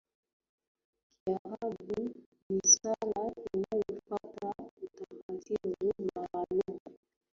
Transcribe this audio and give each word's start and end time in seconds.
kiarabu 1.19 1.99
ni 2.49 2.59
sala 2.73 3.23
inayofuata 3.53 4.51
utaratibu 4.83 6.07
maalumu 6.15 6.79